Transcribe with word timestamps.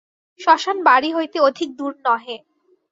শ্মশান 0.39 0.77
বাড়ি 0.87 1.09
হইতে 1.13 1.37
অধিক 1.47 1.69
দূর 1.79 1.93
নহে। 2.05 2.37